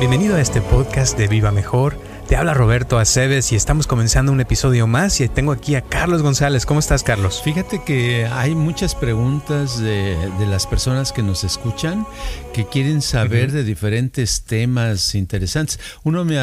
[0.00, 2.00] Bienvenido a este podcast de Viva Mejor.
[2.26, 6.22] Te habla Roberto Aceves y estamos comenzando un episodio más y tengo aquí a Carlos
[6.22, 6.64] González.
[6.64, 7.42] ¿Cómo estás, Carlos?
[7.44, 10.16] Fíjate que hay muchas preguntas de,
[10.48, 12.06] las personas que nos escuchan
[12.54, 15.78] que quieren saber de diferentes temas interesantes.
[16.02, 16.38] Uno me,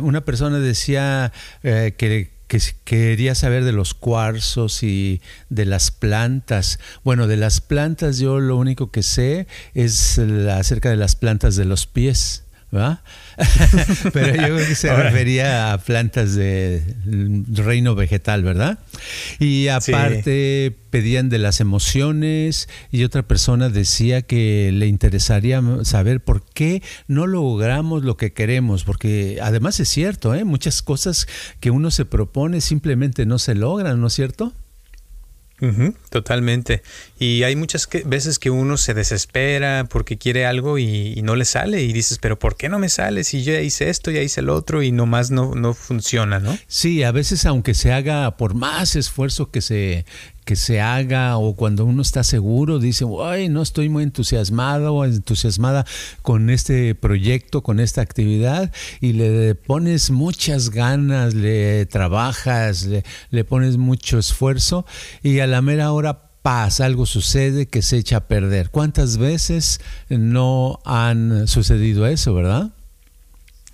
[0.00, 1.32] una persona decía
[1.62, 5.20] eh, que que quería saber de los cuarzos y
[5.50, 6.78] de las plantas.
[7.04, 11.66] Bueno, de las plantas yo lo único que sé es acerca de las plantas de
[11.66, 12.44] los pies.
[14.12, 16.82] Pero yo creo que se refería a plantas de
[17.50, 18.78] reino vegetal, ¿verdad?
[19.38, 26.44] Y aparte pedían de las emociones y otra persona decía que le interesaría saber por
[26.44, 30.44] qué no logramos lo que queremos, porque además es cierto, ¿eh?
[30.44, 31.26] muchas cosas
[31.60, 34.52] que uno se propone simplemente no se logran, ¿no es cierto?
[36.10, 36.82] Totalmente.
[37.18, 41.82] Y hay muchas veces que uno se desespera porque quiere algo y, no le sale
[41.82, 44.40] y dices, pero ¿por qué no me sale si yo ya hice esto, ya hice
[44.40, 46.56] el otro y nomás no, no funciona, ¿no?
[46.68, 50.06] Sí, a veces aunque se haga por más esfuerzo que se,
[50.48, 55.04] que se haga o cuando uno está seguro, dice, ay, no estoy muy entusiasmado o
[55.04, 55.84] entusiasmada
[56.22, 63.44] con este proyecto, con esta actividad, y le pones muchas ganas, le trabajas, le, le
[63.44, 64.86] pones mucho esfuerzo,
[65.22, 68.70] y a la mera hora pasa, algo sucede que se echa a perder.
[68.70, 72.70] ¿Cuántas veces no han sucedido eso, verdad?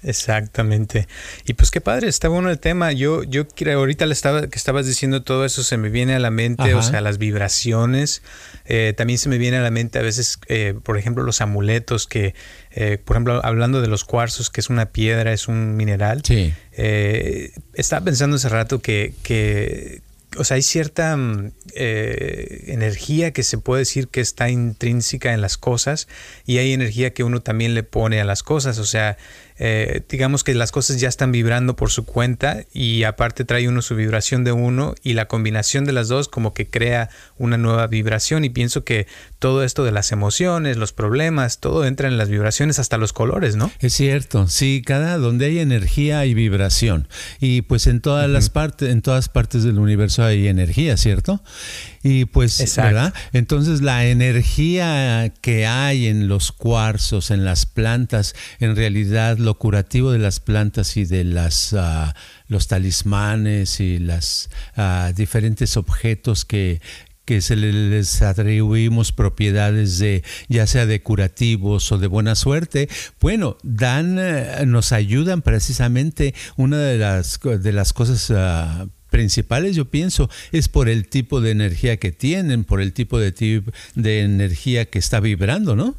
[0.05, 1.09] Exactamente.
[1.47, 2.93] Y pues qué padre, está bueno el tema.
[2.93, 6.19] Yo, yo creo, ahorita le estaba, que estabas diciendo todo eso, se me viene a
[6.19, 8.23] la mente, o sea, las vibraciones.
[8.67, 12.07] Eh, también se me viene a la mente a veces, eh, por ejemplo, los amuletos
[12.07, 12.35] que,
[12.71, 16.23] eh, por ejemplo, hablando de los cuarzos, que es una piedra, es un mineral.
[16.25, 16.53] Sí.
[17.75, 20.03] estaba pensando hace rato que, que
[20.37, 25.41] o sea, hay cierta mm, eh, energía que se puede decir que está intrínseca en
[25.41, 26.09] las cosas
[26.47, 28.79] y hay energía que uno también le pone a las cosas.
[28.79, 29.17] O sea,
[29.57, 33.83] eh, digamos que las cosas ya están vibrando por su cuenta y aparte trae uno
[33.83, 37.09] su vibración de uno y la combinación de las dos como que crea
[37.39, 39.07] una nueva vibración y pienso que
[39.39, 43.55] todo esto de las emociones, los problemas, todo entra en las vibraciones hasta los colores,
[43.55, 43.71] ¿no?
[43.79, 47.09] Es cierto, sí, cada donde hay energía hay vibración
[47.41, 51.43] y pues en todas las partes, en todas partes del universo hay energía, ¿cierto?
[52.07, 53.15] Y pues, ¿verdad?
[53.33, 60.13] Entonces la energía que hay en los cuarzos, en las plantas, en realidad lo curativo
[60.13, 62.15] de las plantas y de las ah,
[62.47, 66.83] los talismanes y las ah, diferentes objetos que,
[67.25, 73.57] que se les atribuimos propiedades de ya sea de curativos o de buena suerte, bueno,
[73.63, 80.29] dan eh, nos ayudan precisamente una de las de las cosas uh, principales, yo pienso,
[80.51, 83.63] es por el tipo de energía que tienen, por el tipo de,
[83.95, 85.95] de energía que está vibrando, ¿no?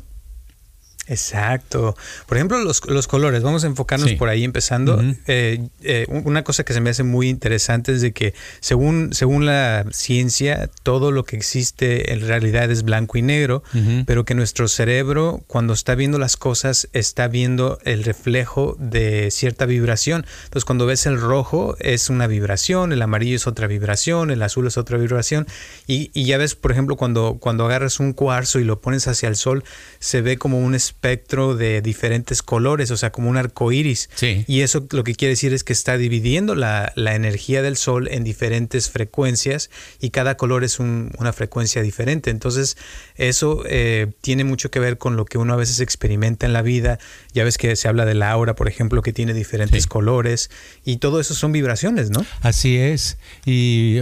[1.08, 1.96] Exacto.
[2.26, 5.02] Por ejemplo, los, colores, vamos a enfocarnos por ahí empezando.
[5.28, 9.46] Eh, eh, una cosa que se me hace muy interesante es de que según, según
[9.46, 13.64] la ciencia, todo lo que existe en realidad es blanco y negro,
[14.06, 19.66] pero que nuestro cerebro cuando está viendo las cosas está viendo el reflejo de cierta
[19.66, 20.26] vibración.
[20.46, 24.68] Entonces cuando ves el rojo es una vibración, el amarillo es otra vibración, el azul
[24.68, 25.48] es otra vibración.
[25.88, 29.30] Y, y ya ves, por ejemplo, cuando, cuando agarras un cuarzo y lo pones hacia
[29.30, 29.64] el sol,
[30.00, 30.76] se ve como un
[31.06, 34.10] espectro de diferentes colores, o sea, como un arco iris.
[34.48, 38.24] Y eso lo que quiere decir es que está dividiendo la, energía del sol en
[38.24, 39.70] diferentes frecuencias
[40.02, 42.32] y cada color es una frecuencia diferente.
[42.32, 42.76] Entonces,
[43.16, 46.64] eso eh, tiene mucho que ver con lo que uno a veces experimenta en la
[46.64, 46.98] vida.
[47.34, 50.50] Ya ves que se habla de la aura, por ejemplo, que tiene diferentes colores
[50.84, 52.26] y todo eso son vibraciones, ¿no?
[52.42, 53.18] Así es.
[53.46, 54.00] Y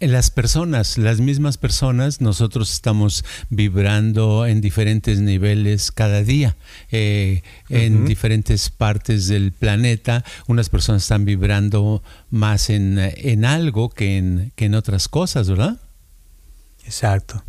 [0.00, 6.56] las personas, las mismas personas, nosotros estamos vibrando en diferentes niveles cada día,
[6.90, 10.24] eh, en diferentes partes del planeta.
[10.46, 15.80] Unas personas están vibrando más en, en algo que en, que en otras cosas, ¿verdad?
[16.84, 17.44] Exacto.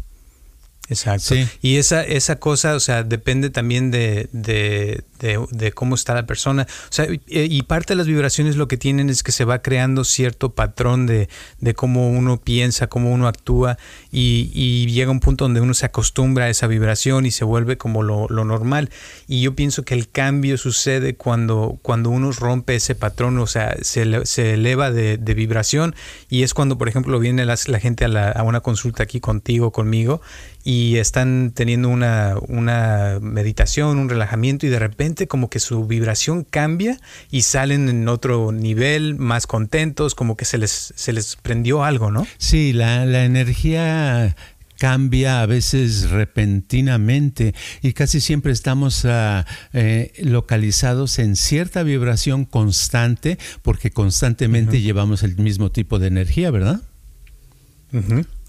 [0.92, 1.36] Exacto.
[1.62, 6.68] Y esa, esa cosa, o sea, depende también de, de, cómo está la persona.
[6.70, 10.04] O sea, y parte de las vibraciones lo que tienen es que se va creando
[10.04, 11.30] cierto patrón de,
[11.78, 13.78] cómo uno piensa, cómo uno actúa,
[14.12, 18.04] y, llega un punto donde uno se acostumbra a esa vibración y se vuelve como
[18.04, 18.90] lo, normal.
[19.30, 23.78] Y yo pienso que el cambio sucede cuando, cuando uno rompe ese patrón, o sea,
[23.82, 25.96] se, se eleva de, vibración,
[26.30, 30.22] y es cuando, por ejemplo, viene la, gente a, a una consulta aquí contigo, conmigo,
[30.64, 36.44] y están teniendo una, una meditación, un relajamiento, y de repente como que su vibración
[36.44, 37.00] cambia
[37.30, 42.12] y salen en otro nivel, más contentos, como que se les, se les prendió algo,
[42.12, 42.28] ¿no?
[42.38, 44.36] Sí, la, la energía
[44.82, 47.54] cambia a veces repentinamente
[47.84, 55.72] y casi siempre estamos eh, localizados en cierta vibración constante porque constantemente llevamos el mismo
[55.72, 56.82] tipo de energía, ¿verdad?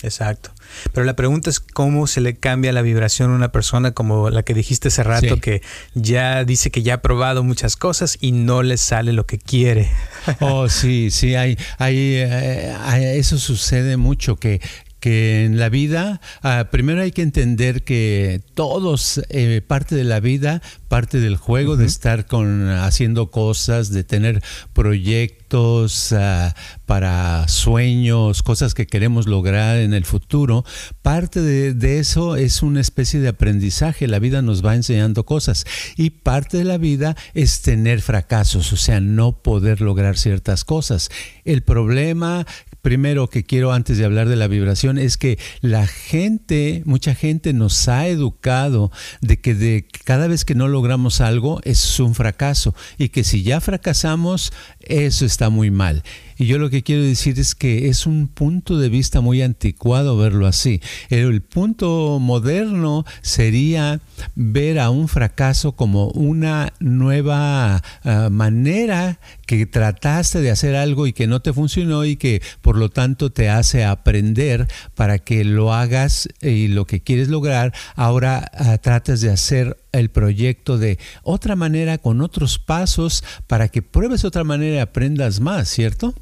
[0.02, 0.52] Exacto.
[0.92, 4.42] Pero la pregunta es cómo se le cambia la vibración a una persona como la
[4.42, 5.62] que dijiste hace rato, que
[5.94, 9.90] ya dice que ya ha probado muchas cosas y no le sale lo que quiere.
[10.40, 14.60] Oh, sí, sí, hay, hay, eh, eso sucede mucho, que,
[15.02, 20.20] que en la vida, ah, primero hay que entender que todos, eh, parte de la
[20.20, 24.42] vida, parte del juego de estar con, haciendo cosas, de tener
[24.74, 26.54] proyectos ah,
[26.84, 30.66] para sueños, cosas que queremos lograr en el futuro,
[31.00, 34.06] parte de, de eso es una especie de aprendizaje.
[34.06, 35.64] La vida nos va enseñando cosas
[35.96, 41.08] y parte de la vida es tener fracasos, o sea, no poder lograr ciertas cosas.
[41.46, 42.44] El problema
[42.82, 47.52] primero que quiero antes de hablar de la vibración es que la gente, mucha gente
[47.52, 48.90] nos ha educado
[49.20, 50.81] de que de cada vez que no logramos
[51.20, 56.02] algo es un fracaso y que si ya fracasamos eso está muy mal.
[56.38, 60.16] Y yo lo que quiero decir es que es un punto de vista muy anticuado
[60.16, 60.80] verlo así.
[61.10, 64.00] El punto moderno sería
[64.34, 71.12] ver a un fracaso como una nueva ah, manera que trataste de hacer algo y
[71.12, 75.72] que no te funcionó y que por lo tanto te hace aprender para que lo
[75.72, 81.56] hagas y lo que quieres lograr, ahora uh, tratas de hacer el proyecto de otra
[81.56, 86.14] manera, con otros pasos, para que pruebes otra manera y aprendas más, ¿cierto?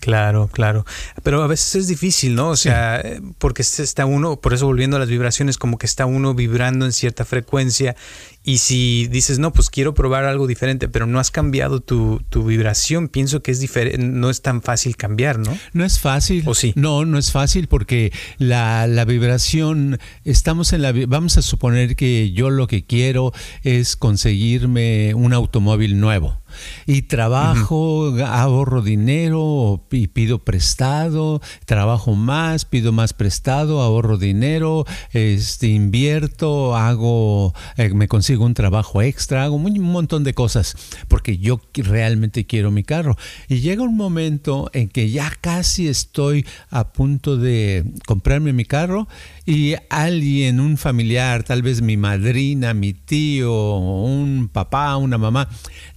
[0.00, 0.86] Claro, claro.
[1.22, 2.48] Pero a veces es difícil, ¿no?
[2.48, 3.02] O sea,
[3.38, 6.92] porque está uno, por eso volviendo a las vibraciones, como que está uno vibrando en
[6.92, 7.94] cierta frecuencia
[8.42, 12.44] y si dices, no, pues quiero probar algo diferente, pero no has cambiado tu, tu
[12.44, 15.56] vibración, pienso que es diferente, no es tan fácil cambiar, ¿no?
[15.74, 16.44] No es fácil.
[16.46, 16.72] ¿O sí?
[16.74, 22.32] No, no es fácil porque la, la vibración, estamos en la, vamos a suponer que
[22.32, 23.32] yo lo que quiero
[23.62, 26.40] es conseguirme un automóvil nuevo
[26.86, 35.68] y trabajo, ahorro dinero y pido prestado, trabajo más, pido más prestado, ahorro dinero, este,
[35.68, 40.76] invierto, hago, eh, me consigo un trabajo extra, hago un montón de cosas
[41.08, 43.16] porque yo realmente quiero mi carro.
[43.48, 49.08] Y llega un momento en que ya casi estoy a punto de comprarme mi carro
[49.46, 55.48] y alguien, un familiar, tal vez mi madrina, mi tío, un papá, una mamá,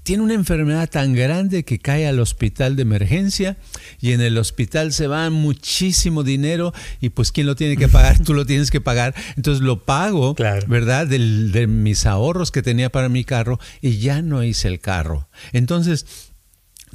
[0.03, 3.57] tiene una enfermedad tan grande que cae al hospital de emergencia
[3.99, 8.19] y en el hospital se va muchísimo dinero y pues ¿quién lo tiene que pagar?
[8.23, 9.13] Tú lo tienes que pagar.
[9.35, 10.35] Entonces lo pago,
[10.67, 11.07] ¿verdad?
[11.07, 15.29] de mis ahorros que tenía para mi carro y ya no hice el carro.
[15.51, 16.32] Entonces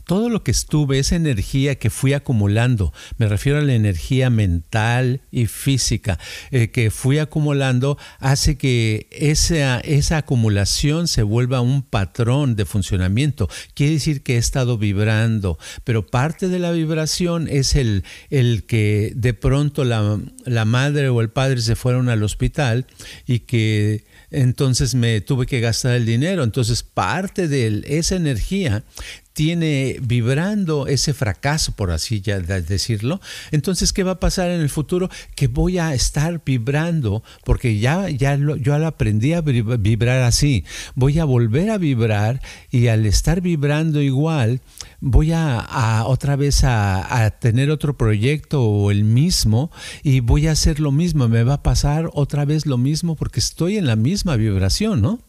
[0.09, 5.21] todo lo que estuve, esa energía que fui acumulando, me refiero a la energía mental
[5.31, 6.19] y física
[6.51, 13.51] eh, que fui acumulando, hace que esa, esa acumulación se vuelva un patrón de funcionamiento.
[13.75, 19.13] Quiere decir que he estado vibrando, pero parte de la vibración es el, el que
[19.15, 22.87] de pronto la, la madre o el padre se fueron al hospital
[23.27, 26.45] y que entonces me tuve que gastar el dinero.
[26.45, 28.85] Entonces parte de esa energía
[29.39, 33.21] tiene vibrando ese fracaso, por así decirlo,
[33.53, 35.09] entonces, ¿qué va a pasar en el futuro?
[35.37, 40.65] Que voy a estar vibrando, porque ya, ya lo, yo aprendí a vibrar así,
[40.97, 44.61] voy a volver a vibrar y al estar vibrando igual,
[44.99, 49.71] voy a, otra vez a, a, tener otro proyecto o el mismo
[50.03, 53.39] y voy a hacer lo mismo, me va a pasar otra vez lo mismo porque
[53.39, 55.28] estoy en la misma vibración, ¿no?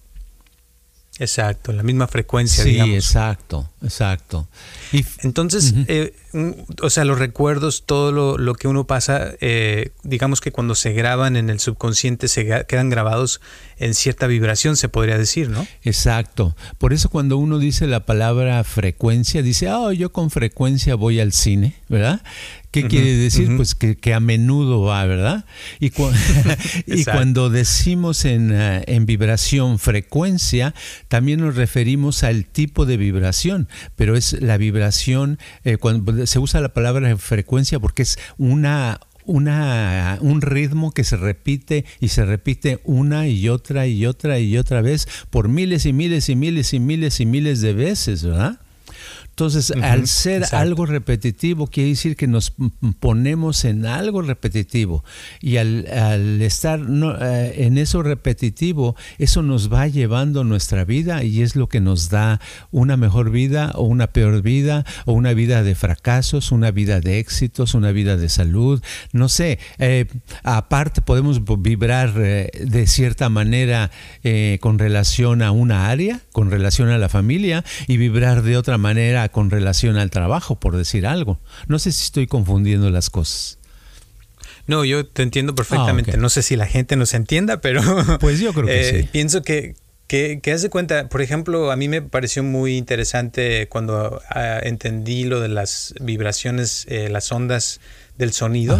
[1.19, 4.47] Exacto, la misma frecuencia, sí, exacto, exacto.
[4.93, 6.15] Y, Entonces, eh,
[6.81, 11.35] o sea, los recuerdos, todo lo, que uno pasa, eh, digamos que cuando se graban
[11.35, 13.41] en el subconsciente se quedan grabados
[13.77, 15.65] en cierta vibración, se podría decir, ¿no?
[15.83, 16.55] Exacto.
[16.77, 21.31] Por eso cuando uno dice la palabra frecuencia, dice, oh, yo con frecuencia voy al
[21.31, 22.21] cine, ¿verdad?
[22.71, 23.55] ¿Qué quiere decir?
[23.57, 25.45] Pues que, a menudo va, ¿verdad?
[25.79, 25.87] Y,
[26.85, 30.75] y cuando decimos en, eh, en, vibración frecuencia,
[31.07, 36.61] también nos referimos al tipo de vibración, pero es la vibración, eh, cuando se usa
[36.61, 42.79] la palabra frecuencia porque es una, una, un ritmo que se repite y se repite
[42.83, 46.79] una y otra y otra y otra vez por miles y miles y miles y
[46.79, 48.59] miles y miles de veces, ¿verdad?
[49.39, 52.51] Entonces, al ser algo repetitivo, quiere decir que nos
[52.99, 55.05] ponemos en algo repetitivo.
[55.39, 55.85] Y al,
[56.41, 61.79] estar eh, en eso repetitivo, eso nos va llevando nuestra vida y es lo que
[61.79, 62.41] nos da
[62.71, 67.19] una mejor vida o una peor vida o una vida de fracasos, una vida de
[67.19, 68.83] éxitos, una vida de salud.
[69.13, 70.07] No sé, eh,
[70.43, 73.89] aparte podemos vibrar eh, de cierta manera
[74.59, 79.28] con relación a una área, con relación a la familia y vibrar de otra manera
[79.31, 81.39] con relación al trabajo, por decir algo.
[81.67, 83.59] No sé si estoy confundiendo las cosas.
[84.67, 86.11] No, yo te entiendo perfectamente.
[86.13, 87.81] Ah, no sé si la gente nos entienda, pero...
[88.19, 89.09] Pues yo creo que eh, sí.
[89.11, 89.75] Pienso que,
[90.09, 95.23] que, que de cuenta, por ejemplo, a mí me pareció muy interesante cuando ah, entendí
[95.23, 97.79] lo de las vibraciones, eh, las ondas
[98.17, 98.77] del sonido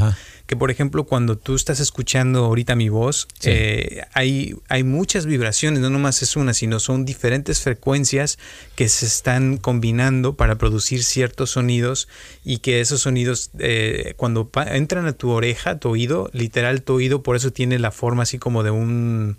[0.50, 5.80] que por ejemplo cuando tú estás escuchando ahorita mi voz, eh, hay, hay muchas vibraciones,
[5.80, 8.40] no nomás es una, sino son diferentes frecuencias
[8.76, 12.08] que se están combinando para producir ciertos sonidos
[12.44, 17.22] y que esos sonidos eh, cuando entran a tu oreja, tu oído, literal tu oído,
[17.22, 19.38] por eso tiene la forma así como de un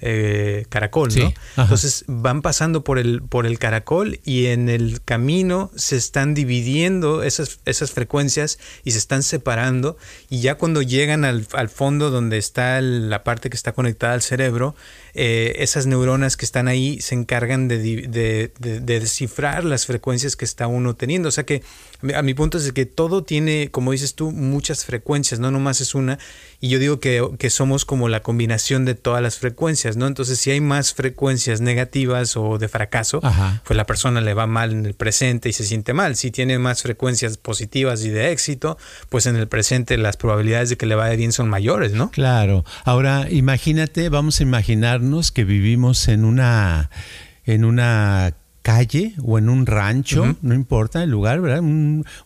[0.00, 1.32] eh, caracol, ¿no?
[1.56, 7.22] Entonces van pasando por el, por el caracol y en el camino se están dividiendo
[7.22, 9.96] esas, esas frecuencias y se están separando
[10.28, 14.22] y ya cuando llegan al, al fondo donde está la parte que está conectada al
[14.22, 14.74] cerebro,
[15.18, 20.66] eh, esas neuronas que están ahí se encargan de, de, descifrar las frecuencias que está
[20.66, 21.28] uno teniendo.
[21.28, 21.62] O sea que
[22.14, 25.94] a mi punto es que todo tiene, como dices tú, muchas frecuencias, no nomás es
[25.94, 26.18] una.
[26.60, 30.06] Y yo digo que, que somos como la combinación de todas las frecuencias, ¿no?
[30.06, 33.20] Entonces, si hay más frecuencias negativas o de fracaso,
[33.64, 36.16] pues la persona le va mal en el presente y se siente mal.
[36.16, 38.76] Si tiene más frecuencias positivas y de éxito,
[39.08, 42.10] pues en el presente las probabilidades de que le vaya bien son mayores, ¿no?
[42.10, 42.64] Claro.
[42.84, 45.00] Ahora, imagínate, vamos a imaginar
[45.32, 46.90] que vivimos en una,
[47.44, 51.60] en una calle o en un rancho, no importa el lugar, ¿verdad?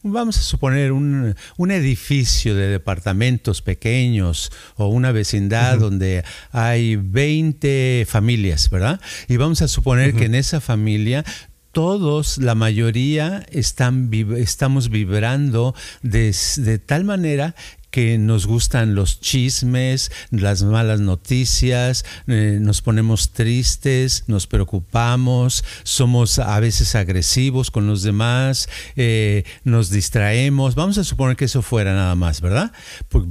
[0.02, 8.06] vamos a suponer un, un, edificio de departamentos pequeños o una vecindad donde hay 20
[8.08, 9.02] familias, ¿verdad?
[9.28, 11.26] Y vamos a suponer que en esa familia
[11.72, 17.54] todos, la mayoría, están, estamos vibrando de, de, tal manera
[17.90, 26.38] que nos gustan los chismes, las malas noticias, eh, nos ponemos tristes, nos preocupamos, somos
[26.38, 30.75] a veces agresivos con los demás, eh, nos distraemos.
[30.75, 32.73] Vamos a suponer que eso fuera nada más, ¿verdad?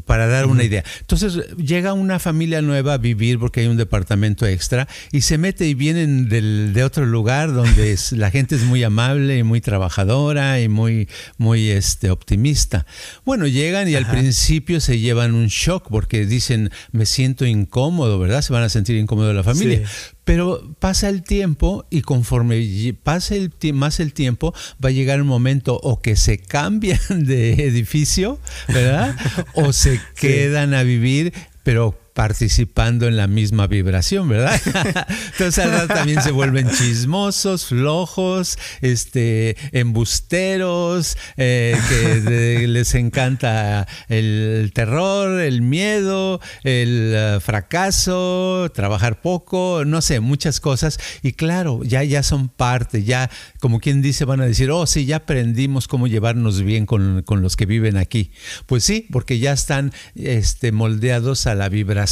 [0.05, 0.83] para dar una idea.
[0.99, 5.67] Entonces llega una familia nueva a vivir porque hay un departamento extra y se mete
[5.67, 10.67] y vienen de otro lugar donde la gente es muy amable y muy trabajadora y
[10.67, 12.85] muy, muy este, optimista.
[13.25, 14.48] Bueno, llegan y al principio
[14.79, 18.41] se llevan un shock porque dicen, me siento incómodo, ¿verdad?
[18.41, 19.83] Se van a sentir incómodo la familia.
[20.23, 24.53] Pero pasa el tiempo y conforme pasa el, más el tiempo,
[24.83, 29.15] va a llegar un momento o que se cambian de edificio, ¿verdad?
[29.53, 34.59] o se quedan a vivir, pero participando en la misma vibración, ¿verdad?
[35.31, 45.61] Entonces también se vuelven chismosos, flojos, este, embusteros, eh, que les encanta el terror, el
[45.61, 50.99] miedo, el eh, fracaso, trabajar poco, no sé, muchas cosas.
[51.23, 53.29] Y claro, ya, ya son parte, ya
[53.61, 57.41] como quien dice, van a decir, oh, sí, ya aprendimos cómo llevarnos bien con, con
[57.41, 58.31] los que viven aquí.
[58.65, 62.08] Pues sí, porque ya están este, moldeados a la vibración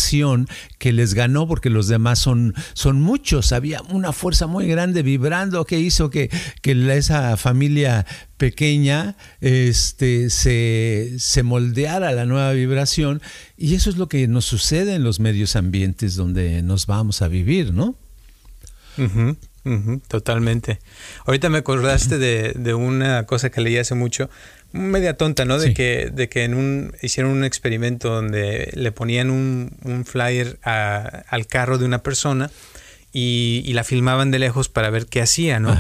[0.78, 3.52] que les ganó porque los demás son, son muchos.
[3.52, 6.30] Había una fuerza muy grande vibrando que hizo que,
[6.62, 8.06] que esa familia
[8.38, 13.22] pequeña este, se, se moldeara la nueva vibración
[13.58, 17.28] y eso es lo que nos sucede en los medios ambientes donde nos vamos a
[17.28, 17.96] vivir, ¿no?
[20.08, 20.80] totalmente.
[21.26, 24.30] Ahorita me acordaste de, de, una cosa que leí hace mucho
[24.78, 25.60] media tonta, ¿no?
[25.60, 30.60] De que, de que en un, hicieron un experimento donde le ponían un, un flyer
[30.62, 32.52] al carro de una persona
[33.12, 35.76] y, y, la filmaban de lejos para ver qué hacía, ¿no?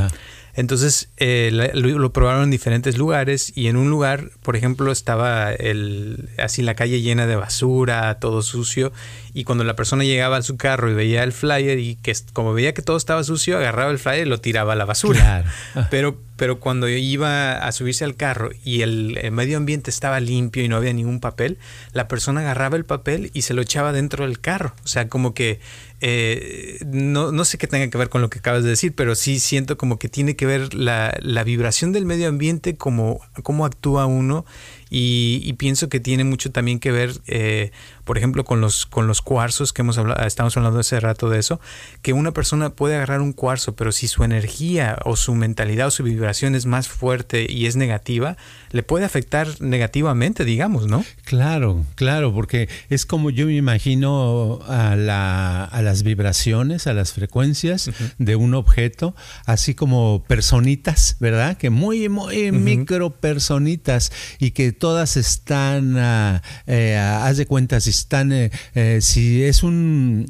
[0.58, 6.30] Entonces eh, lo, probaron en diferentes lugares y en un lugar, por ejemplo, estaba el,
[6.39, 8.92] así la calle llena de basura, todo sucio
[9.36, 12.56] y cuando la persona llegaba a su carro y veía el flyer y que como
[12.56, 15.46] veía que todo estaba sucio, agarraba el flyer y lo tiraba a la basura.
[15.92, 20.70] Pero, pero cuando iba a subirse al carro y el, medio ambiente estaba limpio y
[20.70, 21.58] no había ningún papel,
[21.91, 24.74] la persona agarraba el papel y se lo echaba dentro del carro.
[24.86, 25.60] O sea, como que
[26.00, 29.15] eh, no, no, sé qué tenga que ver con lo que acabas de decir, pero
[29.15, 33.65] sí siento como que tiene que ver la, la vibración del medio ambiente, como cómo
[33.65, 34.46] actúa uno
[34.91, 37.72] Y, pienso que tiene mucho también que ver, eh,
[38.08, 41.40] por ejemplo, con los, con los cuarzos que hemos hablado, estamos hablando hace rato de
[41.40, 41.60] eso,
[42.02, 45.92] que una persona puede agarrar un cuarzo, pero si su energía o su mentalidad o
[45.92, 48.38] su vibración es más fuerte y es negativa,
[48.72, 51.04] le puede afectar negativamente, digamos, ¿no?
[51.26, 57.12] Claro, claro, porque es como yo me imagino a, la, a las vibraciones, a las
[57.12, 61.58] frecuencias de un objeto, así como personitas, ¿verdad?
[61.58, 68.32] Que muy, muy micro personitas y que todas están, uh, haz de cuenta, si están,
[68.32, 70.30] eh, eh, si es un,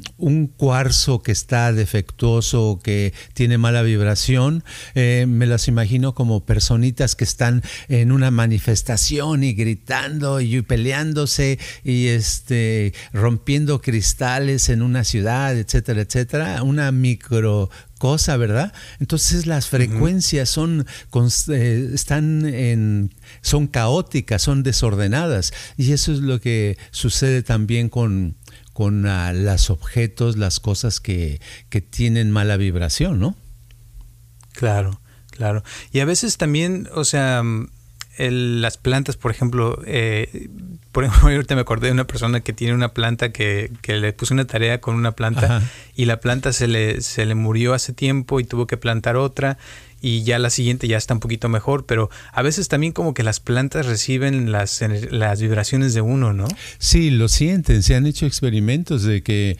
[0.56, 7.62] cuarzo que está defectuoso, que tiene mala vibración, me las imagino como personitas que están
[7.88, 16.02] en una manifestación y gritando y peleándose y este rompiendo cristales en una ciudad, etcétera,
[16.02, 18.72] etcétera, una micro cosa, ¿verdad?
[19.00, 20.86] Entonces las frecuencias son
[21.48, 28.36] eh, están en son caóticas, son desordenadas y eso es lo que sucede también con
[28.72, 33.34] con uh, los objetos, las cosas que, que tienen mala vibración, ¿no?
[34.52, 35.00] Claro,
[35.32, 35.64] claro.
[35.90, 37.42] Y a veces también, o sea,
[38.18, 40.48] las plantas, por ejemplo, eh,
[40.92, 44.12] por ejemplo, ahorita me acordé de una persona que tiene una planta que, que le
[44.12, 45.62] puso una tarea con una planta
[45.94, 49.58] y la planta se le, se le murió hace tiempo y tuvo que plantar otra
[50.00, 53.22] y ya la siguiente ya está un poquito mejor, pero a veces también como que
[53.22, 56.46] las plantas reciben las, las vibraciones de uno, ¿no?
[56.78, 59.56] Sí, lo sienten, se han hecho experimentos de que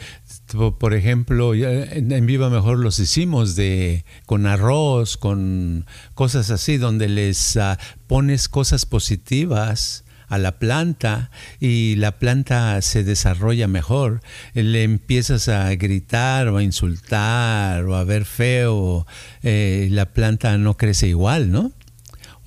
[0.78, 7.56] por ejemplo, en Viva Mejor los hicimos de con arroz, con cosas así, donde les
[7.56, 14.20] ah, pones cosas positivas a la planta y la planta se desarrolla mejor.
[14.54, 19.06] Le empiezas a gritar o a insultar o a ver feo,
[19.42, 21.72] eh, la planta no crece igual, ¿no?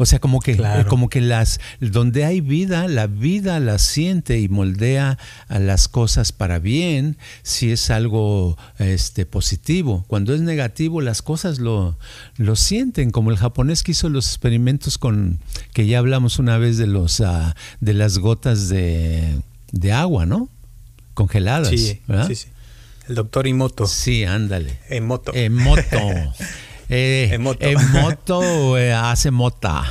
[0.01, 4.49] O sea, como que, como que las, donde hay vida, la vida la siente y
[4.49, 10.03] moldea a las cosas para bien, si es algo este, positivo.
[10.07, 11.99] Cuando es negativo, las cosas lo,
[12.37, 15.37] lo sienten, como el japonés que hizo los experimentos con,
[15.71, 19.39] que ya hablamos una vez de los, uh, de las gotas de,
[19.71, 20.49] de agua, ¿no?
[21.13, 21.69] Congeladas.
[21.69, 22.47] Sí, sí, sí.
[23.07, 23.85] El doctor Imoto.
[23.85, 24.79] Sí, ándale.
[24.89, 25.31] Emoto.
[25.35, 25.99] Emoto.
[26.93, 29.83] Eh, en moto, eh, hace mota.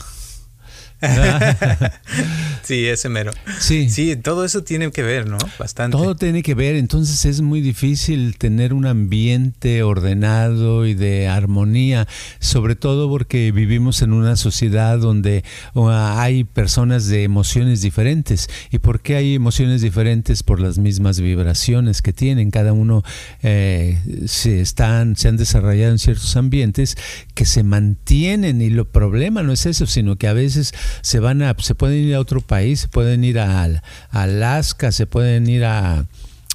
[2.62, 3.32] sí, ese mero.
[3.58, 3.88] Sí.
[3.88, 5.38] Sí, todo eso tiene que ver, ¿no?
[5.58, 5.96] Bastante.
[5.96, 12.06] Todo tiene que ver, entonces es muy difícil tener un ambiente ordenado y de armonía,
[12.38, 18.48] sobre todo porque vivimos en una sociedad donde hay personas de emociones diferentes.
[18.70, 20.42] ¿Y por qué hay emociones diferentes?
[20.42, 22.50] Por las mismas vibraciones que tienen.
[22.50, 23.02] Cada uno
[23.42, 26.96] eh, se, están, se han desarrollado en ciertos ambientes
[27.34, 31.42] que se mantienen y lo problema no es eso, sino que a veces se van
[31.42, 33.68] a, se pueden ir a otro país, se pueden ir a,
[34.10, 36.06] Alaska, se pueden ir a,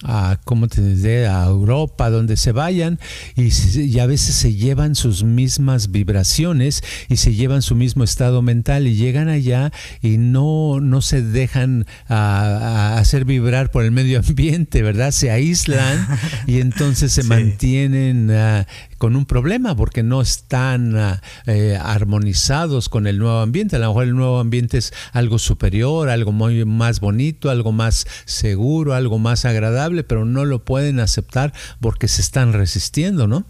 [0.04, 1.28] a ¿cómo te diré?
[1.28, 3.00] a Europa, donde se vayan
[3.36, 8.88] y, a veces se llevan sus mismas vibraciones y se llevan su mismo estado mental
[8.88, 9.72] y llegan allá
[10.02, 15.12] y no, no se dejan a, hacer vibrar por el medio ambiente, ¿verdad?
[15.12, 16.08] Se aíslan
[16.46, 18.64] y entonces se mantienen uh,
[18.98, 23.76] con un problema porque no están ah, eh, armonizados con el nuevo ambiente.
[23.76, 28.08] A lo mejor el nuevo ambiente es algo superior, algo muy más bonito, algo más
[28.26, 33.46] seguro, algo más agradable, pero no lo pueden aceptar porque se están resistiendo, ¿no?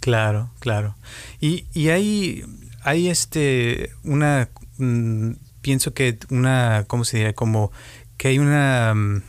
[0.00, 0.96] Claro, claro.
[1.40, 2.44] Y, y hay,
[2.82, 7.32] hay este, una, mm, pienso que una, ¿cómo se diría?
[7.32, 7.72] Como
[8.16, 9.22] que hay una, mm,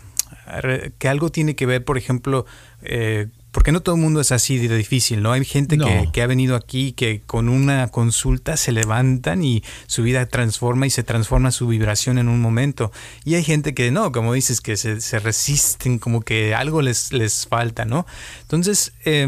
[0.98, 2.46] que algo tiene que ver, por ejemplo,
[2.84, 5.32] eh, porque no todo el mundo es así de difícil, ¿no?
[5.32, 5.80] Hay gente
[6.14, 10.92] que, ha venido aquí que con una consulta se levantan y su vida transforma y
[10.92, 12.92] se transforma su vibración en un momento.
[13.26, 17.12] Y hay gente que no, como dices, que se, se resisten, como que algo les,
[17.12, 18.06] les falta, ¿no?
[18.44, 19.26] Entonces, eh,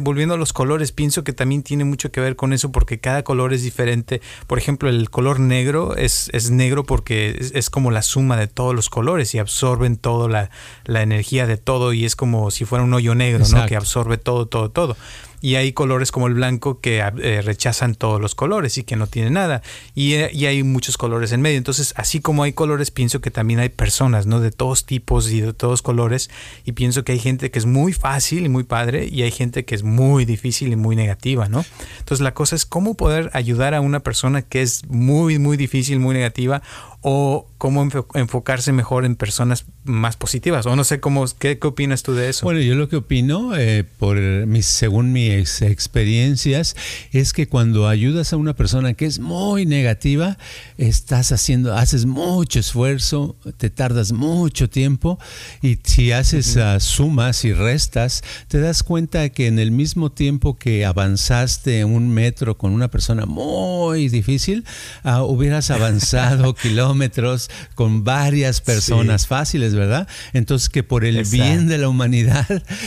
[0.00, 3.22] volviendo a los colores, pienso que también tiene mucho que ver con eso porque cada
[3.22, 4.20] color es diferente.
[4.46, 8.74] Por ejemplo, el color negro es, es negro porque es, como la suma de todos
[8.74, 10.50] los colores y absorben toda la,
[10.84, 13.66] la, energía de todo y es como si fuera un hoyo negro, ¿no?
[13.66, 14.96] Que absorbe todo, todo, todo.
[15.40, 19.06] Y hay colores como el blanco que eh, rechazan todos los colores y que no
[19.06, 19.62] tiene nada.
[19.94, 21.58] Y, eh, y, hay muchos colores en medio.
[21.58, 25.40] Entonces así como hay colores pienso que también hay personas no de todos tipos y
[25.40, 26.28] de todos colores.
[26.64, 29.64] Y pienso que hay gente que es muy fácil y muy padre y hay gente
[29.64, 31.64] que es muy difícil y muy negativa no
[31.98, 36.00] entonces la cosa es cómo poder ayudar a una persona que es muy muy difícil
[36.00, 36.62] muy negativa
[37.00, 40.64] o cómo enfocarse mejor en personas más positivas.
[40.66, 42.44] O no sé cómo, ¿qué, qué opinas tú de eso?
[42.44, 46.76] Bueno, yo lo que opino, eh, por mis, según mis experiencias,
[47.10, 50.38] es que cuando ayudas a una persona que es muy negativa,
[50.78, 55.18] estás haciendo, haces mucho esfuerzo, te tardas mucho tiempo
[55.60, 60.56] y si haces ah, sumas y restas, te das cuenta que en el mismo tiempo
[60.56, 64.64] que avanzaste un metro con una persona muy difícil,
[65.02, 70.08] ah, hubieras avanzado kilómetros con varias personas fáciles, ¿verdad?
[70.32, 72.46] Entonces que por el bien de la humanidad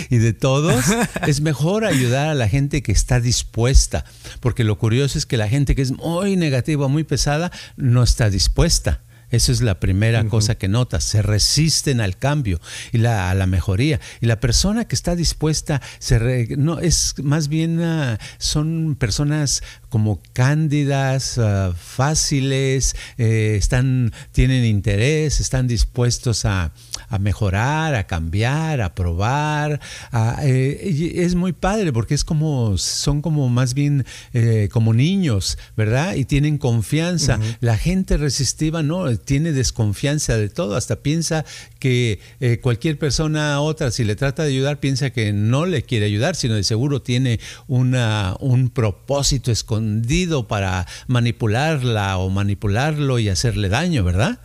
[0.09, 0.85] y de todos,
[1.27, 4.05] es mejor ayudar a la gente que está dispuesta,
[4.39, 8.29] porque lo curioso es que la gente que es muy negativa, muy pesada, no está
[8.29, 9.01] dispuesta.
[9.31, 11.03] Esa es la primera cosa que notas.
[11.03, 12.59] Se resisten al cambio
[12.91, 13.99] y la, a la mejoría.
[14.19, 20.21] Y la persona que está dispuesta, se no es más bien ah, son personas como
[20.33, 26.71] cándidas, ah, fáciles, eh, están, tienen interés, están dispuestos a,
[27.19, 29.79] mejorar, a cambiar, a probar.
[30.43, 36.15] Eh, es muy padre porque es como, son como más bien eh, como niños, ¿verdad?
[36.15, 37.39] Y tienen confianza.
[37.59, 41.45] La gente resistiva no, tiene desconfianza de todo, hasta piensa
[41.79, 42.19] que
[42.61, 46.55] cualquier persona otra, si le trata de ayudar, piensa que no le quiere ayudar, sino
[46.55, 54.39] de seguro tiene una, un propósito escondido para manipularla o manipularlo y hacerle daño, ¿verdad?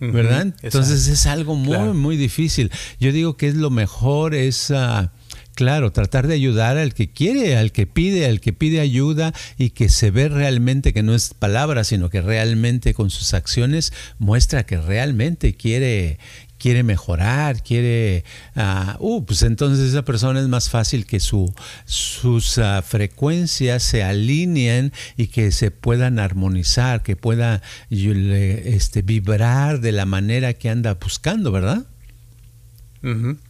[0.00, 0.54] ¿Verdad?
[0.62, 2.70] Entonces es algo muy, muy difícil.
[3.00, 4.70] Yo digo que es lo mejor, es...
[4.70, 5.12] Ah,
[5.56, 9.70] claro, tratar de ayudar al que quiere, al que pide, al que pide ayuda y
[9.70, 14.66] que se ve realmente que no es palabra, sino que realmente con sus acciones muestra
[14.66, 16.18] que realmente quiere,
[16.58, 18.24] quiere mejorar, quiere,
[18.56, 21.52] uh, uh, pues entonces esa persona es más fácil que su,
[21.84, 29.92] sus uh, frecuencias se alineen y que se puedan armonizar, que pueda este, vibrar de
[29.92, 31.86] la manera que anda buscando, ¿verdad?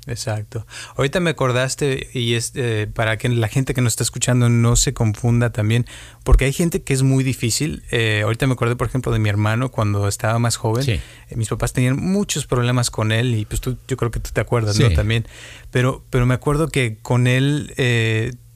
[0.06, 0.66] Exacto.
[0.96, 4.76] Ahorita me acordaste y es eh, para que la gente que nos está escuchando no
[4.76, 5.86] se confunda también,
[6.24, 7.82] porque hay gente que es muy difícil.
[7.90, 10.88] Eh, ahorita me acordé, por ejemplo, de mi hermano cuando estaba más joven.
[10.88, 11.00] Eh,
[11.36, 14.40] mis papás tenían muchos problemas con él y pues tú, yo creo que tú te
[14.40, 14.90] acuerdas, ¿no?
[14.92, 15.26] También.
[15.70, 17.72] Pero, pero me acuerdo que con él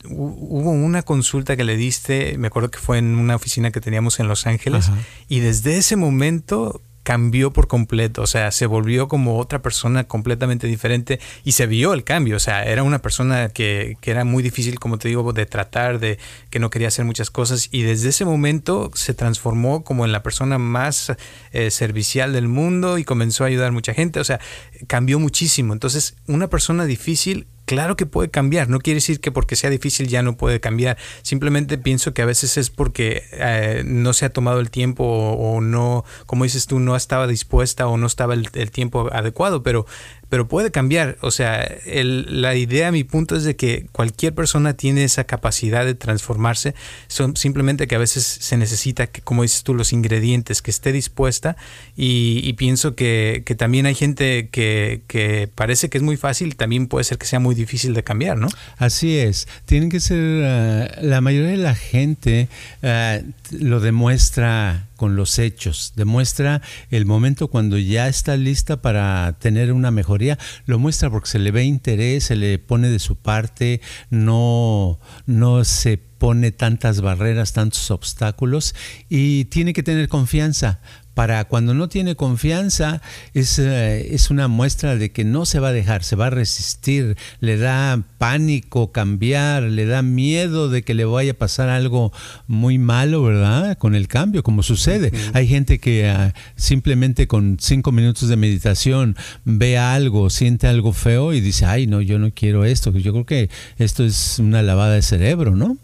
[0.09, 4.21] hubo una consulta que le diste, me acuerdo que fue en una oficina que teníamos
[4.21, 4.91] en Los Ángeles,
[5.29, 10.67] y desde ese momento cambió por completo, o sea, se volvió como otra persona completamente
[10.67, 14.43] diferente y se vio el cambio, o sea, era una persona que, que, era muy
[14.43, 16.19] difícil, como te digo, de tratar, de
[16.51, 20.23] que no quería hacer muchas cosas y desde ese momento se transformó como en la
[20.23, 21.13] persona más
[21.53, 24.41] eh, servicial del mundo y comenzó a ayudar a mucha gente, o sea,
[24.87, 29.55] cambió muchísimo, entonces una persona difícil Claro que puede cambiar, no quiere decir que porque
[29.55, 34.13] sea difícil ya no puede cambiar, simplemente pienso que a veces es porque eh, no
[34.13, 38.09] se ha tomado el tiempo o, no, como dices tú, no estaba dispuesta o no
[38.09, 39.87] estaba el, el tiempo adecuado, pero
[40.31, 41.19] pero puede cambiar.
[41.21, 45.85] O sea, el, la idea, mi punto es de que cualquier persona tiene esa capacidad
[45.85, 46.75] de transformarse,
[47.09, 50.93] son simplemente que a veces se necesita, que, como dices tú, los ingredientes, que esté
[50.93, 51.57] dispuesta
[51.97, 57.05] y, pienso que, que, también hay gente que, parece que es muy fácil, también puede
[57.05, 58.49] ser que sea muy difícil de cambiar, ¿no?
[58.79, 62.49] Así es, tienen que ser, ah, la mayoría de la gente
[62.83, 63.19] ah,
[63.51, 66.61] lo demuestra con los hechos, demuestra
[66.91, 71.51] el momento cuando ya está lista para tener una mejoría, lo muestra porque se le
[71.53, 77.91] ve interés, se le pone de su parte, no, no se pone tantas barreras, tantos
[77.91, 78.75] obstáculos
[79.09, 80.83] y tiene que tener confianza
[81.21, 83.03] para cuando no tiene confianza
[83.35, 86.31] es, eh, es, una muestra de que no se va a dejar, se va a
[86.31, 92.11] resistir, le da pánico cambiar, le da miedo de que le vaya a pasar algo
[92.47, 93.77] muy malo, ¿verdad?
[93.77, 95.13] Con el cambio, como sucede.
[95.35, 101.35] Hay gente que ah, simplemente con cinco minutos de meditación ve algo, siente algo feo
[101.35, 102.93] y dice, ay, no, yo no quiero esto.
[102.93, 105.77] Yo creo que esto es una lavada de cerebro, ¿no?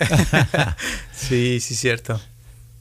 [1.14, 2.20] sí, sí, cierto.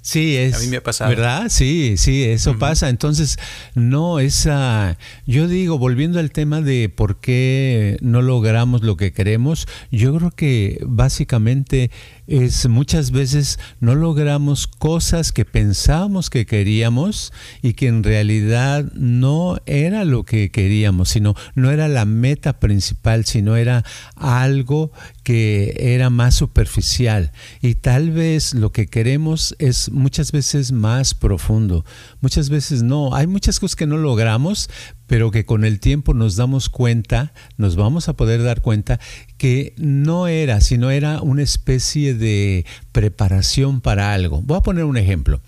[0.01, 0.55] Sí, es.
[0.55, 1.09] A mí me ha pasado.
[1.09, 1.47] ¿Verdad?
[1.49, 2.89] Sí, sí, eso pasa.
[2.89, 3.37] Entonces,
[3.75, 4.97] no, esa.
[5.27, 10.31] Yo digo, volviendo al tema de por qué no logramos lo que queremos, yo creo
[10.31, 11.91] que básicamente
[12.31, 19.57] es muchas veces no logramos cosas que pensábamos que queríamos y que en realidad no
[19.65, 23.83] era lo que queríamos, sino no era la meta principal, sino era
[24.15, 24.91] algo
[25.23, 27.33] que era más superficial.
[27.61, 31.85] Y tal vez lo que queremos es muchas veces más profundo,
[32.21, 33.13] muchas veces no.
[33.13, 34.69] Hay muchas cosas que no logramos,
[35.11, 38.97] pero que con el tiempo nos damos cuenta, nos vamos a poder dar cuenta
[39.37, 44.41] que no era, sino era una especie de preparación para algo.
[44.41, 45.41] Voy a poner un ejemplo.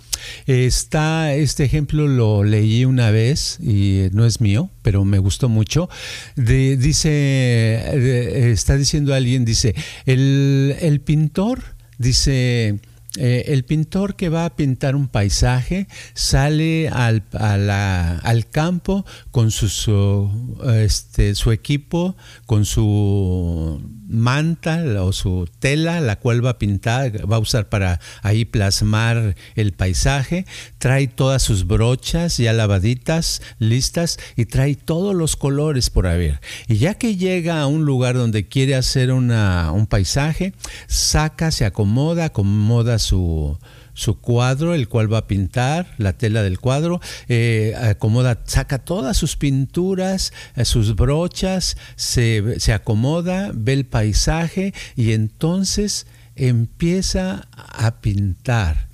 [0.48, 5.88] Está, este ejemplo lo leí una vez y no es mío, pero me gustó mucho.
[6.36, 11.64] dice, está diciendo alguien, dice, el, el pintor,
[11.98, 12.82] dice,
[13.18, 20.32] eh, el pintor que va a pintar un paisaje sale al, al campo con su,
[20.76, 22.16] este, su equipo,
[22.48, 28.00] con su manta o su tela, la cual va a pintar, va a usar para
[28.22, 30.46] ahí plasmar el paisaje,
[30.78, 36.40] trae todas sus brochas ya lavaditas, listas, y trae todos los colores por haber.
[36.68, 40.54] Y ya que llega a un lugar donde quiere hacer una, un paisaje,
[40.88, 43.58] saca, se acomoda, acomoda su,
[43.94, 49.18] su cuadro, el cual va a pintar, la tela del cuadro, eh, acomoda, saca todas
[49.18, 58.02] sus pinturas, eh, sus brochas, se, se acomoda, ve el paisaje y entonces empieza a
[58.02, 58.90] pintar.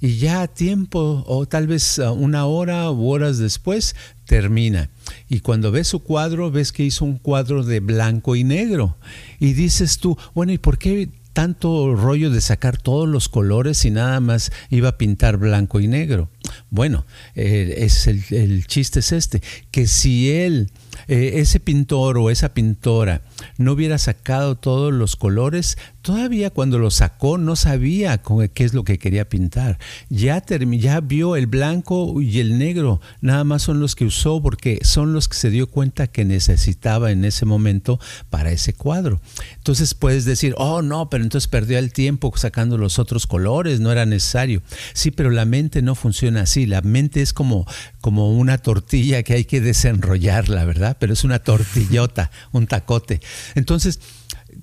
[0.00, 4.90] Y ya a tiempo, o tal vez una hora u horas después, termina.
[5.30, 8.98] Y cuando ves su cuadro, ves que hizo un cuadro de blanco y negro.
[9.40, 13.90] Y dices tú, bueno, ¿y por qué tanto rollo de sacar todos los colores y
[13.90, 16.30] nada más iba a pintar blanco y negro.
[16.70, 20.70] Bueno, eh, es el, el, chiste es este, que si él
[21.08, 23.22] eh, ese pintor o esa pintora
[23.58, 28.22] no hubiera sacado todos los colores, todavía cuando lo sacó no sabía
[28.54, 29.78] qué es lo que quería pintar.
[30.08, 34.80] Ya, ya vio el blanco y el negro, nada más son los que usó porque
[34.82, 37.98] son los que se dio cuenta que necesitaba en ese momento
[38.30, 39.20] para ese cuadro.
[39.56, 43.92] Entonces puedes decir, oh no, pero entonces perdió el tiempo sacando los otros colores, no
[43.92, 44.62] era necesario.
[44.92, 47.66] Sí, pero la mente no funciona así, la mente es como,
[48.00, 50.93] como una tortilla que hay que desenrollarla, ¿verdad?
[50.98, 53.20] Pero es una tortillota, un tacote.
[53.54, 54.00] Entonces,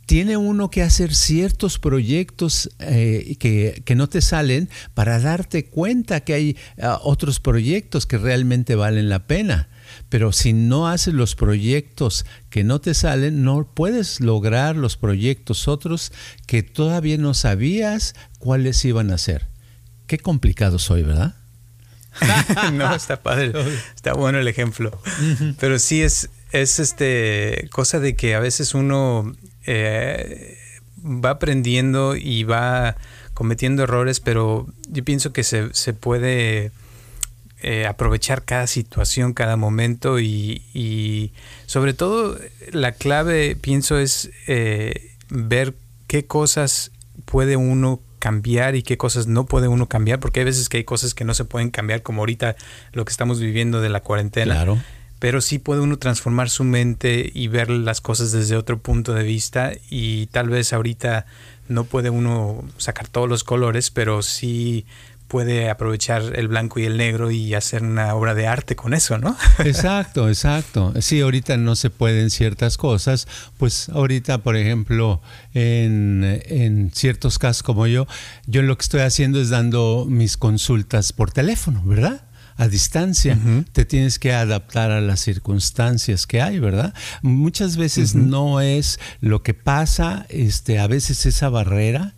[0.05, 6.33] tiene uno que hacer ciertos proyectos eh, que, no te salen para darte cuenta que
[6.33, 9.69] hay ah, otros proyectos que realmente valen la pena.
[10.09, 15.67] Pero si no haces los proyectos que no te salen, no puedes lograr los proyectos
[15.67, 16.11] otros
[16.47, 19.47] que todavía no sabías cuáles iban a ser.
[20.07, 21.35] Qué complicado soy, ¿verdad?
[22.73, 23.53] no, está padre.
[23.95, 24.91] Está bueno el ejemplo.
[25.59, 30.57] Pero sí es, es este cosa de que a veces uno eh,
[31.03, 32.95] va aprendiendo y va
[33.33, 36.71] cometiendo errores, pero yo pienso que se, puede
[37.61, 41.33] eh, aprovechar cada situación, cada momento y,
[41.65, 42.37] sobre todo
[42.71, 45.73] la clave, pienso, es eh, ver
[46.07, 46.91] qué cosas
[47.25, 50.83] puede uno cambiar y qué cosas no puede uno cambiar, porque hay veces que hay
[50.83, 52.55] cosas que no se pueden cambiar, como ahorita
[52.93, 54.53] lo que estamos viviendo de la cuarentena.
[54.53, 54.79] Claro.
[55.19, 59.23] Pero sí puede uno transformar su mente y ver las cosas desde otro punto de
[59.23, 61.25] vista y tal vez ahorita
[61.67, 64.85] no puede uno sacar todos los colores, pero sí
[65.31, 69.17] puede aprovechar el blanco y el negro y hacer una obra de arte con eso,
[69.17, 69.37] ¿no?
[69.59, 70.93] Exacto, exacto.
[70.99, 75.21] Sí, ahorita no se pueden ciertas cosas, pues ahorita, por ejemplo,
[75.53, 78.07] en, ciertos casos como yo,
[78.45, 82.23] yo lo que estoy haciendo es dando mis consultas por teléfono, ¿verdad?
[82.57, 83.39] a distancia,
[83.71, 86.93] te tienes que adaptar a las circunstancias que hay, ¿verdad?
[87.23, 92.13] Muchas veces no es lo que pasa, este, a veces esa barrera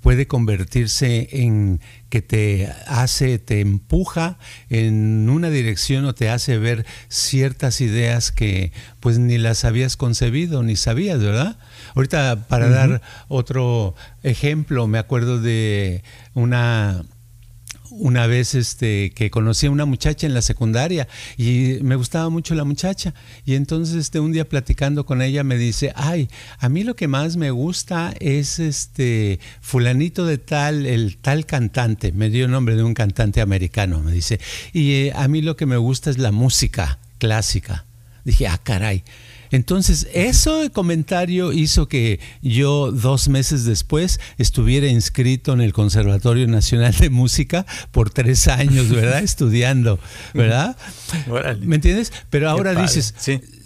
[0.00, 6.86] puede convertirse en que te hace, te empuja en una dirección o te hace ver
[7.08, 11.58] ciertas ideas que pues ni las habías concebido ni sabías, ¿verdad?
[11.94, 16.02] Ahorita para dar otro ejemplo, me acuerdo de
[16.34, 17.04] una
[17.90, 22.54] una vez este, que conocí a una muchacha en la secundaria y me gustaba mucho
[22.54, 23.14] la muchacha.
[23.44, 27.08] Y entonces este, un día platicando con ella me dice, ay, a mí lo que
[27.08, 32.76] más me gusta es este fulanito de tal, el tal cantante, me dio el nombre
[32.76, 34.40] de un cantante americano, me dice,
[34.72, 37.84] y eh, a mí lo que me gusta es la música clásica.
[38.24, 39.02] Dije, ah, caray.
[39.50, 46.94] Entonces, ese comentario hizo que yo dos meses después estuviera inscrito en el Conservatorio Nacional
[46.94, 49.22] de Música por tres años, ¿verdad?
[49.22, 49.98] Estudiando,
[50.34, 50.76] ¿verdad?
[51.60, 52.12] ¿Me entiendes?
[52.30, 53.14] Pero ahora dices,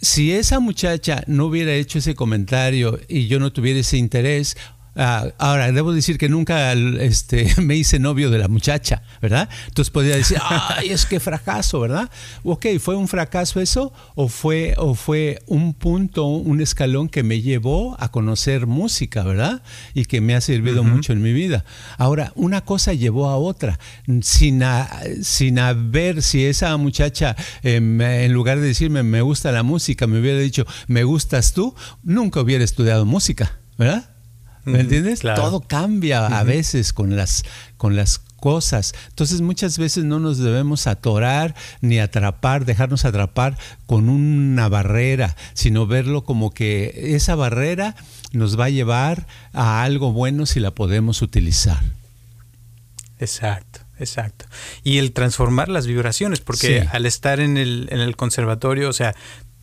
[0.00, 4.56] si esa muchacha no hubiera hecho ese comentario y yo no tuviera ese interés,
[4.96, 9.48] Ah, ahora, debo decir que nunca este, me hice novio de la muchacha, ¿verdad?
[9.66, 12.10] Entonces podría decir, ay, es que fracaso, ¿verdad?
[12.44, 13.92] Ok, ¿fue un fracaso eso?
[14.14, 19.62] ¿O fue, o fue un punto, un escalón que me llevó a conocer música, ¿verdad?
[19.94, 21.64] Y que me ha servido mucho en mi vida.
[21.98, 23.78] Ahora, una cosa llevó a otra,
[24.22, 24.62] sin,
[25.22, 30.20] sin haber, si esa muchacha, em, en lugar de decirme, me gusta la música, me
[30.20, 34.13] hubiera dicho, me gustas tú, nunca hubiera estudiado música, ¿verdad?
[34.64, 35.20] ¿Me entiendes?
[35.20, 37.44] Todo cambia a veces con las,
[37.76, 38.94] con las cosas.
[39.08, 45.86] Entonces muchas veces no nos debemos atorar ni atrapar, dejarnos atrapar con una barrera, sino
[45.86, 47.96] verlo como que esa barrera
[48.32, 51.82] nos va a llevar a algo bueno si la podemos utilizar.
[53.18, 53.80] Exacto.
[53.98, 54.46] Exacto.
[54.82, 59.14] Y el transformar las vibraciones, porque al estar en el, en el conservatorio, o sea,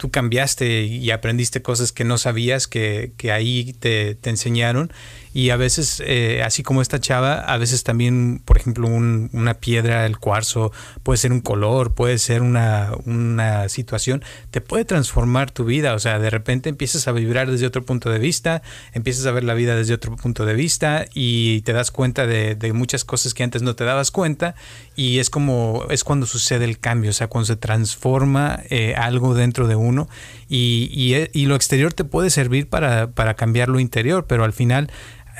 [0.01, 4.91] tú cambiaste y aprendiste cosas que no sabías que, que ahí te, te, enseñaron
[5.33, 10.05] y a veces, eh, así como esta chava, a veces también, por ejemplo, una piedra,
[10.05, 10.71] el cuarzo,
[11.03, 15.93] puede ser un color, puede ser una, una, situación, te puede transformar tu vida.
[15.93, 18.61] O sea, de repente empiezas a vibrar desde otro punto de vista,
[18.93, 22.55] empiezas a ver la vida desde otro punto de vista y te das cuenta de,
[22.55, 24.55] de muchas cosas que antes no te dabas cuenta
[24.95, 29.33] y es como, es cuando sucede el cambio, o sea, cuando se transforma eh, algo
[29.33, 30.09] dentro de uno
[30.49, 34.51] y, y, y, lo exterior te puede servir para, para cambiar lo interior, pero al
[34.51, 34.91] final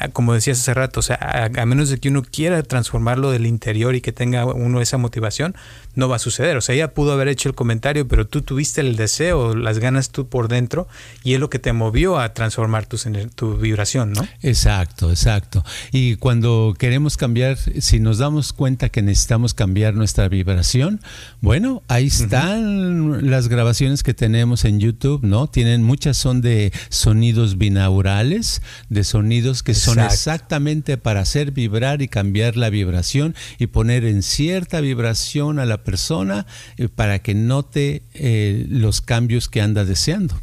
[0.10, 3.96] como decías hace rato, o sea, a, menos de que uno quiera transformarlo del interior
[3.96, 5.56] y que tenga uno esa motivación,
[5.96, 6.58] no va a suceder.
[6.58, 10.10] O sea, ella pudo haber hecho el comentario, pero tú tuviste el deseo, las ganas
[10.10, 10.88] tú por dentro,
[11.24, 12.98] y es lo que te movió a transformar tu,
[13.36, 14.28] tu vibración, ¿no?
[14.42, 15.64] Exacto, exacto.
[15.92, 21.02] Y cuando queremos cambiar, si nos damos cuenta que necesitamos cambiar nuestra vibración,
[21.42, 25.48] bueno, ahí están las grabaciones que tenemos en YouTube, ¿no?
[25.48, 32.08] Tienen muchas son de sonidos binaurales, de sonidos que son exactamente para hacer vibrar y
[32.08, 36.46] cambiar la vibración y poner en cierta vibración a la persona
[36.78, 40.40] eh, para que note eh, los cambios que anda deseando.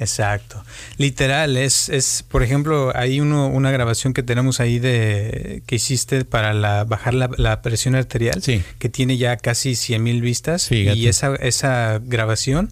[0.00, 0.64] Exacto.
[0.96, 6.24] Literal, es, es por ejemplo, hay uno, una grabación que tenemos ahí de que hiciste
[6.24, 10.72] para la, bajar la, presión arterial, que tiene ya casi 100 mil vistas.
[10.72, 12.70] Y esa, esa grabación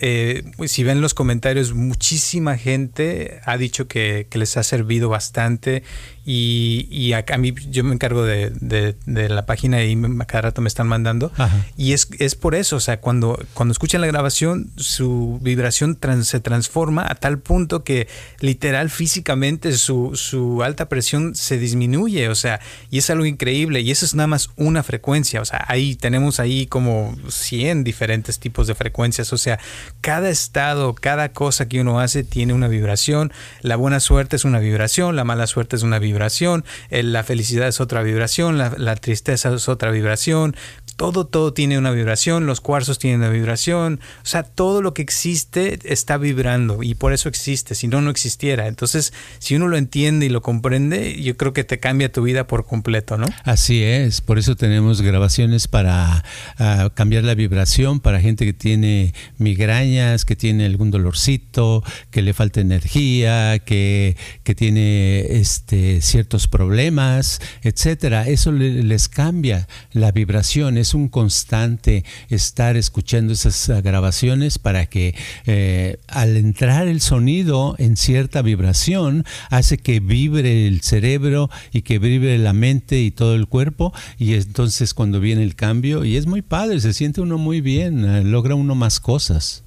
[0.00, 5.82] eh, si ven los comentarios, muchísima gente ha dicho que, que, les ha servido bastante
[6.30, 11.32] y, a, mí yo me encargo de, la página y cada rato me están mandando.
[11.78, 16.40] Y es, es por eso, o sea, cuando, cuando escuchan la grabación, su vibración se
[16.40, 18.08] transforma a tal punto que
[18.40, 22.60] literal físicamente su, su alta presión se disminuye, o sea,
[22.90, 23.80] y es algo increíble.
[23.80, 28.38] Y eso es nada más una frecuencia, o sea, ahí tenemos ahí como 100 diferentes
[28.38, 29.58] tipos de frecuencias, o sea,
[30.02, 33.32] cada estado, cada cosa que uno hace tiene una vibración.
[33.62, 37.22] La buena suerte es una vibración, la mala suerte es una vibración vibración, eh, la
[37.22, 40.56] felicidad es otra vibración, la, tristeza es otra vibración,
[40.96, 45.02] todo, todo tiene una vibración, los cuarzos tienen una vibración, o sea, todo lo que
[45.02, 48.66] existe está vibrando y por eso existe, si no, no existiera.
[48.66, 52.48] Entonces, si uno lo entiende y lo comprende, yo creo que te cambia tu vida
[52.48, 53.26] por completo, ¿no?
[53.44, 56.24] Así es, por eso tenemos grabaciones para
[56.58, 62.34] ah, cambiar la vibración para gente que tiene migrañas, que tiene algún dolorcito, que le
[62.34, 68.28] falta energía, que, que tiene este, ciertos problemas, etcétera.
[68.28, 75.14] Eso les cambia la vibración es un constante estar escuchando esas grabaciones para que
[75.46, 81.98] eh, al entrar el sonido en cierta vibración hace que vibre el cerebro y que
[81.98, 86.26] vibre la mente y todo el cuerpo y entonces cuando viene el cambio y es
[86.26, 89.64] muy padre, se siente uno muy bien, ah, logra uno más cosas.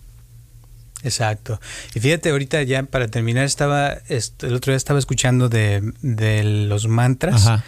[1.03, 1.59] Exacto.
[1.95, 5.93] Y fíjate, ahorita ya para terminar, estaba, el otro día estaba escuchando de,
[6.67, 7.47] los mantras.
[7.47, 7.63] Ajá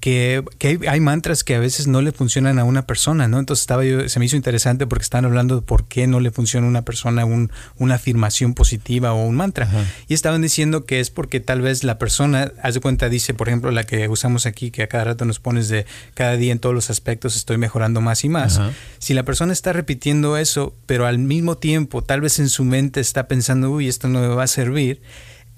[0.00, 0.44] que,
[0.88, 3.38] hay, mantras que a veces no le funcionan a una persona, ¿no?
[3.38, 6.30] Entonces estaba yo, se me hizo interesante porque están hablando de por qué no le
[6.30, 9.68] funciona a una persona un, una afirmación positiva o un mantra.
[10.06, 13.48] Y estaban diciendo que es porque tal vez la persona, haz de cuenta, dice, por
[13.48, 15.84] ejemplo, la que usamos aquí, que a cada rato nos pones de
[16.14, 18.60] cada día en todos los aspectos estoy mejorando más y más.
[18.98, 23.00] Si la persona está repitiendo eso, pero al mismo tiempo tal vez en su mente
[23.00, 25.00] está pensando, uy, esto no me va a servir,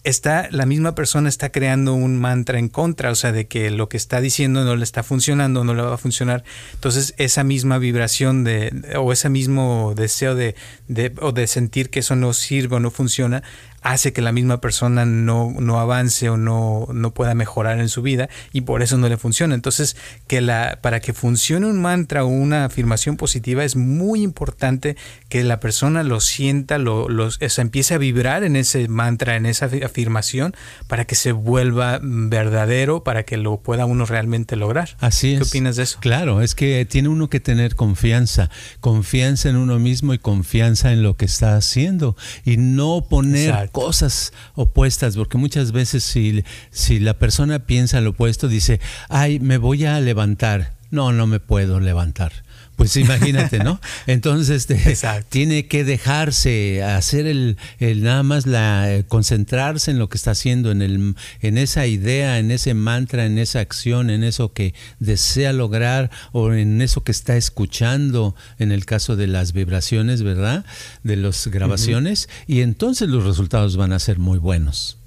[0.04, 3.88] está la misma persona está creando un mantra en contra, o sea, de que lo
[3.88, 6.44] que está diciendo no le está funcionando, no le va a funcionar.
[6.74, 10.54] Entonces, esa misma vibración de o ese mismo deseo de,
[10.88, 13.42] de o de sentir que eso no sirve o no funciona,
[13.82, 18.02] hace que la misma persona no, no avance o no, no, pueda mejorar en su
[18.02, 19.54] vida y por eso no le funciona.
[19.54, 24.96] Entonces, que la, para que funcione un mantra o una afirmación positiva es muy importante
[25.28, 27.08] que la persona lo sienta, lo,
[27.58, 30.54] empiece a vibrar en ese mantra, en esa afirmación
[30.86, 34.96] para que se vuelva verdadero, para que lo pueda uno realmente lograr.
[34.98, 35.38] Así es.
[35.40, 35.98] ¿Qué opinas de eso?
[36.00, 41.02] Claro, es que tiene uno que tener confianza, confianza en uno mismo y confianza en
[41.02, 47.14] lo que está haciendo y no poner cosas opuestas, porque muchas veces si, si la
[47.14, 50.78] persona piensa lo opuesto, dice, ay, me voy a levantar.
[50.90, 52.32] No, no me puedo levantar
[52.80, 53.78] pues imagínate, ¿no?
[54.06, 54.96] Entonces este,
[55.28, 60.30] tiene que dejarse, hacer el, el, nada más la eh, concentrarse en lo que está
[60.30, 64.72] haciendo, en el, en esa idea, en ese mantra, en esa acción, en eso que
[64.98, 70.64] desea lograr o en eso que está escuchando, en el caso de las vibraciones, ¿verdad?
[71.02, 74.99] De las grabaciones, y entonces los resultados van a ser muy buenos.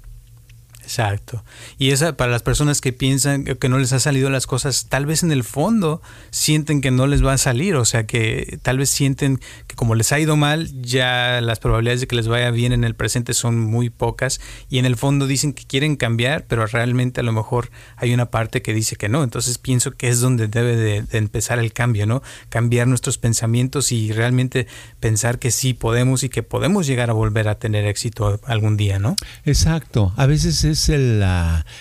[0.84, 1.42] Exacto.
[1.78, 5.06] Y esa para las personas que piensan que no les ha salido las cosas, tal
[5.06, 8.78] vez en el fondo sienten que no les va a salir, o sea que tal
[8.78, 12.50] vez sienten que como les ha ido mal, ya las probabilidades de que les vaya
[12.50, 16.44] bien en el presente son muy pocas y en el fondo dicen que quieren cambiar,
[16.46, 19.22] pero realmente a lo mejor hay una parte que dice que no.
[19.22, 22.22] Entonces pienso que es donde debe de, empezar el cambio, ¿no?
[22.48, 24.66] Cambiar nuestros pensamientos y realmente
[25.00, 28.98] pensar que sí podemos y que podemos llegar a volver a tener éxito algún día,
[28.98, 29.16] ¿no?
[29.44, 30.12] Exacto.
[30.16, 31.24] A veces es es, el,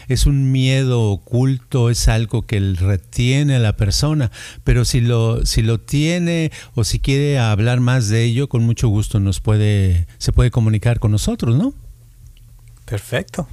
[0.08, 4.32] es un miedo oculto, es algo que retiene a la persona,
[4.64, 8.88] pero si lo, si lo tiene o si quiere hablar más de ello, con mucho
[8.88, 11.74] gusto nos puede, se puede comunicar con nosotros, ¿no?
[12.86, 13.48] Perfecto.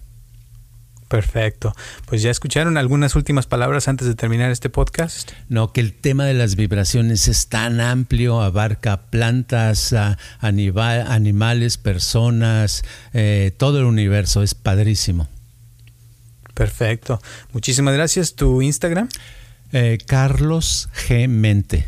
[1.08, 1.74] Perfecto.
[2.06, 5.30] Pues ya escucharon algunas últimas palabras antes de terminar este podcast.
[5.48, 9.94] No, que el tema de las vibraciones es tan amplio, abarca plantas,
[10.40, 12.82] animales, personas,
[13.12, 15.28] eh, todo el universo, es padrísimo.
[16.54, 17.20] Perfecto.
[17.52, 18.34] Muchísimas gracias.
[18.34, 19.08] ¿Tu Instagram?
[19.72, 21.28] Eh, Carlos G.
[21.28, 21.86] Mente.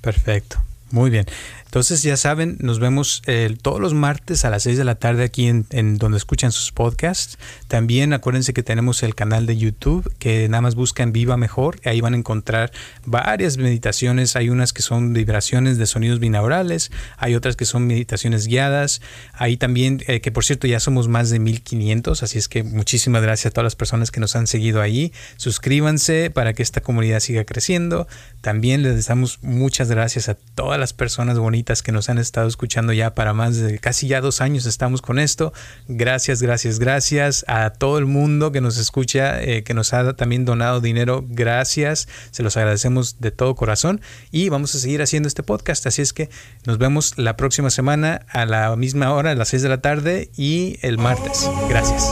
[0.00, 0.62] Perfecto.
[0.90, 1.26] Muy bien.
[1.72, 5.24] Entonces ya saben, nos vemos eh, todos los martes a las 6 de la tarde
[5.24, 7.38] aquí en, donde escuchan sus podcasts.
[7.66, 11.80] También acuérdense que tenemos el canal de YouTube que nada más buscan Viva Mejor.
[11.86, 12.72] Ahí van a encontrar
[13.06, 14.36] varias meditaciones.
[14.36, 19.00] Hay unas que son vibraciones de sonidos binaurales, hay otras que son meditaciones guiadas.
[19.32, 23.22] Ahí también, eh, que por cierto ya somos más de 1500, así es que muchísimas
[23.22, 25.14] gracias a todas las personas que nos han seguido ahí.
[25.38, 28.06] Suscríbanse para que esta comunidad siga creciendo.
[28.42, 32.92] También les damos muchas gracias a todas las personas bonitas que nos han estado escuchando
[32.92, 35.52] ya para más de casi ya dos años estamos con esto.
[35.88, 40.44] Gracias, gracias, gracias a todo el mundo que nos escucha, eh, que nos ha también
[40.44, 41.24] donado dinero.
[41.26, 44.00] Gracias, se los agradecemos de todo corazón
[44.30, 45.86] y vamos a seguir haciendo este podcast.
[45.86, 46.28] Así es que
[46.66, 50.30] nos vemos la próxima semana a la misma hora, a las 6 de la tarde
[50.36, 51.48] y el martes.
[51.68, 52.08] Gracias.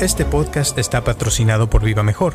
[0.00, 2.34] Este podcast está patrocinado por Viva Mejor